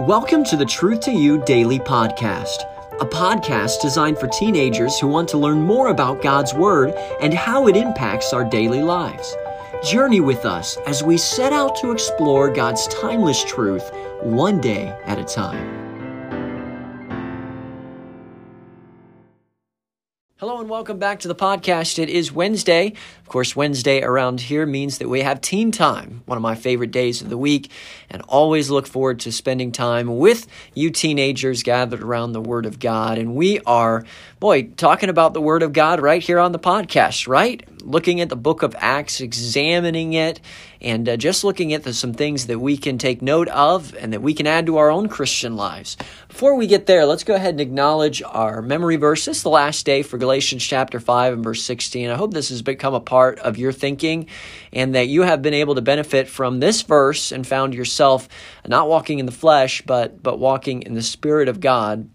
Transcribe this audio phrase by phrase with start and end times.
[0.00, 2.64] Welcome to the Truth to You Daily Podcast,
[3.00, 7.68] a podcast designed for teenagers who want to learn more about God's Word and how
[7.68, 9.36] it impacts our daily lives.
[9.84, 13.90] Journey with us as we set out to explore God's timeless truth
[14.22, 15.81] one day at a time.
[20.62, 21.98] And welcome back to the podcast.
[21.98, 22.92] It is Wednesday.
[23.18, 26.92] Of course, Wednesday around here means that we have teen time, one of my favorite
[26.92, 27.68] days of the week,
[28.08, 32.78] and always look forward to spending time with you teenagers gathered around the Word of
[32.78, 33.18] God.
[33.18, 34.04] And we are,
[34.38, 37.68] boy, talking about the Word of God right here on the podcast, right?
[37.82, 40.40] Looking at the book of Acts, examining it,
[40.82, 44.12] and uh, just looking at the, some things that we can take note of and
[44.12, 45.96] that we can add to our own Christian lives.
[46.28, 49.24] Before we get there, let's go ahead and acknowledge our memory verse.
[49.24, 52.10] This is the last day for Galatians chapter 5 and verse 16.
[52.10, 54.26] I hope this has become a part of your thinking
[54.72, 58.28] and that you have been able to benefit from this verse and found yourself
[58.66, 62.10] not walking in the flesh, but, but walking in the Spirit of God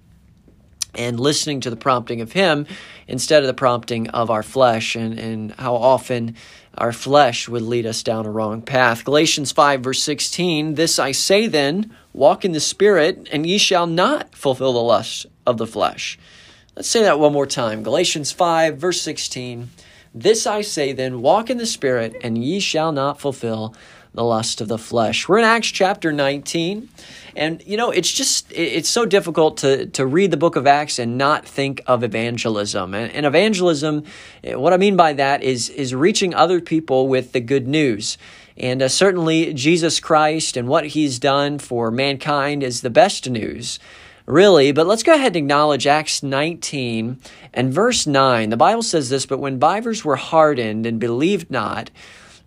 [0.96, 2.66] and listening to the prompting of Him
[3.08, 6.36] instead of the prompting of our flesh, and, and how often
[6.78, 9.03] our flesh would lead us down a wrong path.
[9.03, 13.88] Galatians 5, verse 16 This I say then, walk in the Spirit, and ye shall
[13.88, 16.19] not fulfill the lust of the flesh.
[16.75, 17.81] Let's say that one more time.
[17.81, 19.69] Galatians 5, verse 16
[20.14, 23.73] This I say then, walk in the Spirit, and ye shall not fulfill
[24.18, 25.30] the lust of the flesh.
[25.30, 26.90] We're in Acts chapter 19.
[27.36, 30.98] And you know, it's just it's so difficult to to read the book of Acts
[30.98, 32.96] and not think of evangelism.
[32.96, 34.06] And, and evangelism,
[34.44, 38.18] eh, what I mean by that is is reaching other people with the good news.
[38.58, 43.78] And uh, certainly Jesus Christ and what he's done for mankind is the best news
[44.26, 44.72] really.
[44.72, 47.20] But let's go ahead and acknowledge Acts 19
[47.54, 48.50] and verse 9.
[48.50, 51.92] The Bible says this But when believers were hardened and believed not,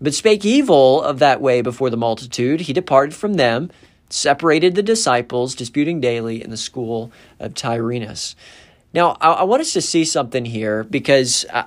[0.01, 3.71] but spake evil of that way before the multitude, he departed from them
[4.11, 8.35] separated the disciples, disputing daily in the school of Tyrannus.
[8.93, 11.65] Now, I, I want us to see something here because I,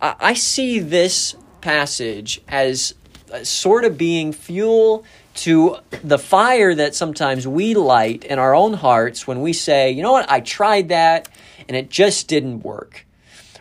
[0.00, 2.94] I, I see this passage as
[3.32, 5.04] uh, sort of being fuel
[5.34, 10.02] to the fire that sometimes we light in our own hearts when we say, you
[10.02, 11.28] know what, I tried that
[11.68, 13.06] and it just didn't work.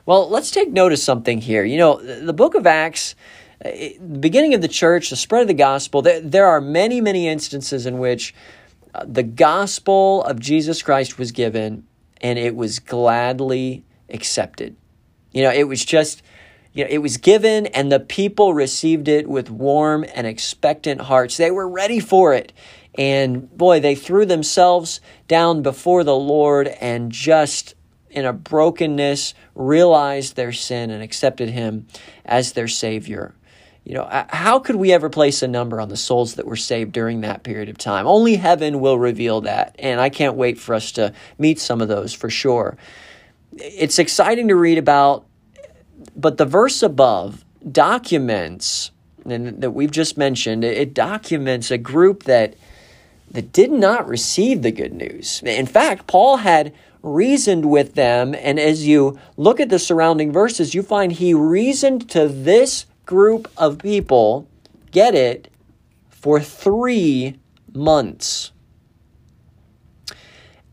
[0.05, 1.65] Well, let's take note of something here.
[1.65, 3.15] You know, the book of Acts
[3.61, 7.27] the beginning of the church, the spread of the gospel, there, there are many, many
[7.27, 8.33] instances in which
[8.93, 11.85] uh, the gospel of Jesus Christ was given
[12.21, 14.75] and it was gladly accepted.
[15.31, 16.21] You know, it was just,
[16.73, 21.37] you know, it was given and the people received it with warm and expectant hearts.
[21.37, 22.53] They were ready for it.
[22.97, 27.75] And boy, they threw themselves down before the Lord and just
[28.09, 31.87] in a brokenness realized their sin and accepted him
[32.23, 33.35] as their Savior.
[33.85, 36.55] You know, uh, how could we ever place a number on the souls that were
[36.55, 38.07] saved during that period of time?
[38.07, 39.75] Only heaven will reveal that.
[39.77, 42.77] And I can't wait for us to meet some of those for sure.
[43.53, 45.25] It's exciting to read about,
[46.15, 48.89] but the verse above documents,
[49.23, 52.55] and that we've just mentioned, it documents a group that
[53.31, 55.41] that did not receive the good news.
[55.43, 60.73] In fact, Paul had reasoned with them, and as you look at the surrounding verses,
[60.73, 64.47] you find he reasoned to this group of people
[64.91, 65.51] get it
[66.09, 67.39] for three
[67.73, 68.51] months.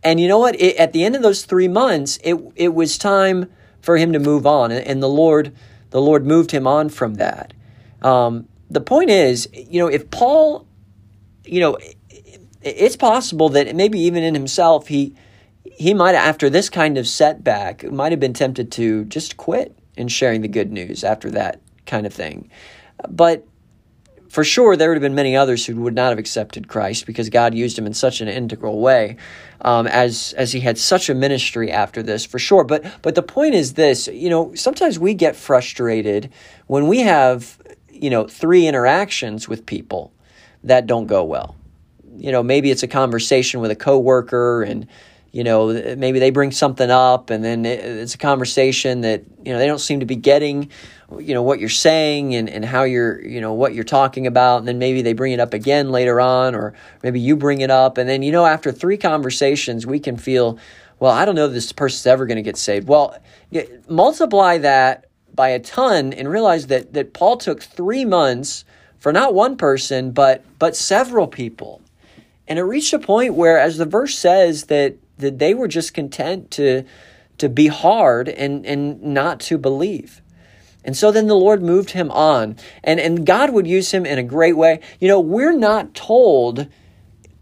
[0.03, 0.61] And you know what?
[0.61, 3.51] It, at the end of those three months, it, it was time
[3.81, 4.73] for him to move on.
[4.73, 5.55] And the Lord,
[5.91, 7.53] the Lord moved him on from that.
[8.01, 10.67] Um, the point is, you know, if Paul,
[11.45, 11.79] you know,
[12.63, 15.15] it's possible that maybe even in himself, he,
[15.65, 20.09] he might, after this kind of setback, might have been tempted to just quit in
[20.09, 22.51] sharing the good news after that kind of thing.
[23.09, 23.47] But
[24.33, 27.29] for sure, there would have been many others who would not have accepted Christ because
[27.29, 29.19] God used him in such an integral way,
[29.61, 32.65] um, as as he had such a ministry after this, for sure.
[32.65, 36.31] But but the point is this: you know, sometimes we get frustrated
[36.67, 37.61] when we have
[37.91, 40.15] you know three interactions with people
[40.65, 41.55] that don't go well.
[42.17, 44.87] You know, maybe it's a conversation with a coworker and
[45.33, 49.59] you know maybe they bring something up and then it's a conversation that you know
[49.59, 50.71] they don't seem to be getting
[51.19, 54.59] you know what you're saying and, and how you're you know what you're talking about.
[54.59, 57.71] And then maybe they bring it up again later on or maybe you bring it
[57.71, 57.99] up.
[57.99, 60.59] And then you know after three conversations we can feel
[60.99, 62.89] well i don't know if this person's ever going to get saved.
[62.89, 63.19] Well
[63.89, 68.65] multiply that by a ton and realize that that paul took three months
[68.99, 71.81] for not one person but but several people.
[72.49, 75.95] And it reached a point where as the verse says that that they were just
[75.95, 76.85] content to
[77.39, 80.23] to be hard and and not to believe
[80.85, 82.57] and so then the Lord moved him on.
[82.83, 84.81] And, and God would use him in a great way.
[85.01, 86.67] You know, we're not told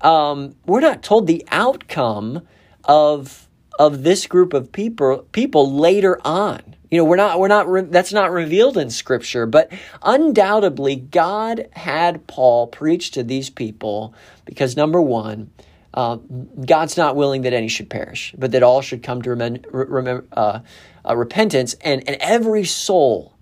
[0.03, 2.47] um, we're not told the outcome
[2.85, 6.61] of of this group of people people later on.
[6.91, 9.71] You know, we're not we're not that's not revealed in scripture, but
[10.03, 14.15] undoubtedly God had Paul preach to these people
[14.47, 15.51] because number 1,
[15.95, 16.17] uh,
[16.65, 20.61] God's not willing that any should perish, but that all should come to remember, uh,
[21.09, 23.35] uh, repentance, and, and every soul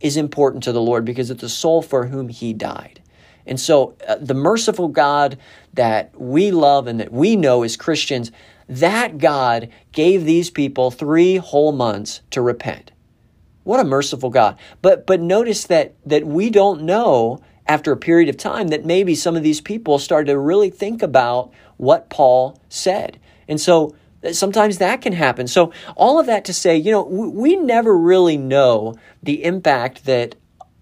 [0.00, 3.00] is important to the Lord because it's the soul for whom He died.
[3.46, 5.38] And so, uh, the merciful God
[5.74, 8.32] that we love and that we know as Christians,
[8.68, 12.92] that God gave these people three whole months to repent.
[13.62, 14.58] What a merciful God.
[14.82, 19.14] But but notice that that we don't know after a period of time that maybe
[19.14, 23.18] some of these people started to really think about what Paul said.
[23.48, 23.94] And so
[24.24, 25.46] uh, sometimes that can happen.
[25.46, 30.36] So, all of that to say, you know, we never really know the impact that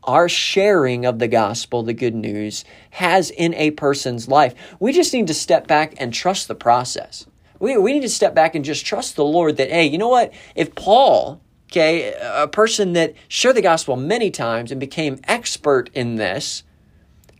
[0.04, 4.54] our sharing of the gospel, the good news, has in a person's life.
[4.78, 7.26] We just need to step back and trust the process.
[7.58, 10.08] We, we need to step back and just trust the Lord that, hey, you know
[10.08, 10.32] what?
[10.54, 11.40] If Paul,
[11.72, 16.64] okay, a person that shared the gospel many times and became expert in this,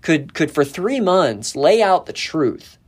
[0.00, 2.78] could, could for three months lay out the truth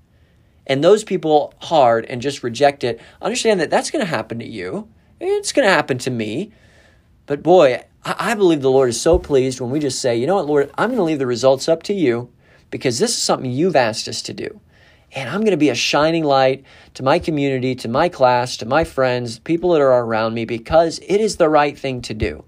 [0.67, 4.47] and those people hard and just reject it, understand that that's going to happen to
[4.47, 4.89] you.
[5.21, 6.53] It's going to happen to me.
[7.27, 10.37] But boy, I believe the Lord is so pleased when we just say, you know
[10.37, 12.31] what, Lord, I'm going to leave the results up to you
[12.71, 14.61] because this is something you've asked us to do.
[15.13, 16.65] And I'm going to be a shining light
[16.95, 20.99] to my community, to my class, to my friends, people that are around me because
[21.07, 22.45] it is the right thing to do.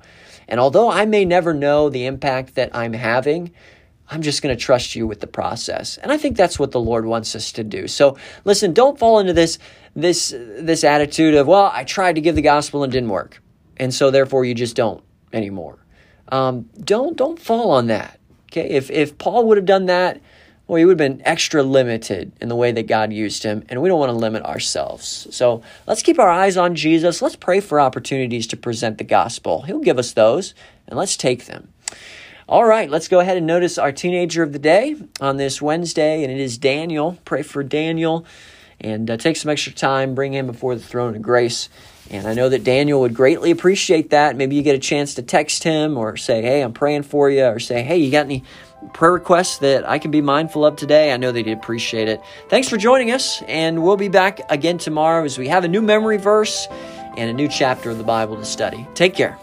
[0.48, 3.52] And although I may never know the impact that I'm having,
[4.10, 5.98] I'm just going to trust you with the process.
[5.98, 7.88] And I think that's what the Lord wants us to do.
[7.88, 9.58] So listen, don't fall into this
[9.94, 13.42] this this attitude of, well, I tried to give the gospel and didn't work.
[13.76, 15.02] And so therefore you just don't
[15.32, 15.78] anymore.
[16.28, 18.18] Um, don't don't fall on that.
[18.50, 18.68] Okay?
[18.68, 20.20] If if Paul would have done that,
[20.66, 23.80] well, he would have been extra limited in the way that God used him, and
[23.80, 25.26] we don't want to limit ourselves.
[25.30, 27.22] So let's keep our eyes on Jesus.
[27.22, 29.62] Let's pray for opportunities to present the gospel.
[29.62, 30.54] He'll give us those,
[30.86, 31.72] and let's take them.
[32.48, 36.22] All right, let's go ahead and notice our teenager of the day on this Wednesday,
[36.22, 37.18] and it is Daniel.
[37.26, 38.24] Pray for Daniel
[38.80, 41.68] and uh, take some extra time, bring him before the throne of grace.
[42.08, 44.34] And I know that Daniel would greatly appreciate that.
[44.34, 47.44] Maybe you get a chance to text him or say, hey, I'm praying for you,
[47.44, 48.44] or say, hey, you got any
[48.94, 51.12] prayer requests that I can be mindful of today?
[51.12, 52.22] I know that he'd appreciate it.
[52.48, 55.82] Thanks for joining us, and we'll be back again tomorrow as we have a new
[55.82, 58.86] memory verse and a new chapter of the Bible to study.
[58.94, 59.38] Take care.